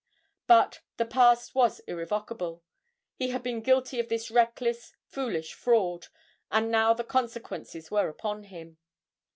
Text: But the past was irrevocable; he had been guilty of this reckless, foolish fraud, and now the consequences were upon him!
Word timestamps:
But 0.47 0.81
the 0.97 1.05
past 1.05 1.53
was 1.53 1.79
irrevocable; 1.81 2.63
he 3.13 3.29
had 3.29 3.43
been 3.43 3.61
guilty 3.61 3.99
of 3.99 4.09
this 4.09 4.31
reckless, 4.31 4.93
foolish 5.05 5.53
fraud, 5.53 6.07
and 6.49 6.71
now 6.71 6.95
the 6.95 7.03
consequences 7.03 7.91
were 7.91 8.09
upon 8.09 8.45
him! 8.45 8.77